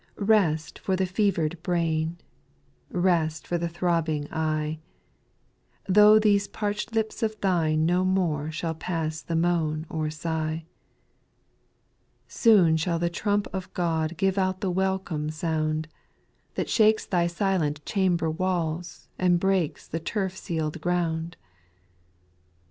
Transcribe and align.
6. 0.17 0.21
Rest 0.29 0.79
for 0.79 0.95
the 0.95 1.05
fever'd 1.05 1.61
brain. 1.61 2.17
Rest 2.89 3.45
for 3.45 3.59
the 3.59 3.69
throbbing 3.69 4.27
eye; 4.33 4.79
Thro' 5.93 6.17
these 6.17 6.47
parch'd 6.47 6.95
lips 6.95 7.21
of 7.21 7.39
thine 7.39 7.85
no 7.85 8.03
more 8.03 8.49
Shall 8.49 8.73
pass 8.73 9.21
the 9.21 9.35
moan 9.35 9.85
or 9.91 10.09
sigh. 10.09 10.65
7. 12.27 12.27
Soon 12.65 12.77
shall 12.77 12.97
the 12.97 13.11
trump 13.11 13.45
of 13.53 13.71
God 13.75 14.17
Give 14.17 14.39
out 14.39 14.61
the 14.61 14.71
welcome 14.71 15.29
sound, 15.29 15.87
That 16.55 16.67
shakes 16.67 17.05
thy 17.05 17.27
silent 17.27 17.85
chamber 17.85 18.31
walls, 18.31 19.07
And 19.19 19.39
breaks 19.39 19.87
the 19.87 19.99
turf 19.99 20.33
seaPd 20.35 20.81
ground. 20.81 21.37